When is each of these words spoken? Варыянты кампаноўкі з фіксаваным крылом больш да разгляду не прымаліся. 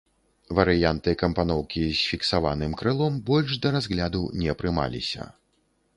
Варыянты 0.59 1.13
кампаноўкі 1.23 1.83
з 1.99 2.09
фіксаваным 2.13 2.73
крылом 2.81 3.21
больш 3.31 3.51
да 3.67 3.75
разгляду 3.77 4.27
не 4.45 4.51
прымаліся. 4.63 5.33